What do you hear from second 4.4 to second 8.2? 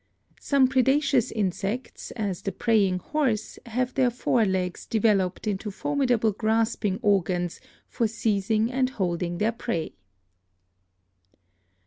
legs developed into formidable grasping organs for